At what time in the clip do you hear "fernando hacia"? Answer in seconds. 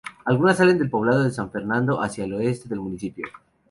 1.51-2.23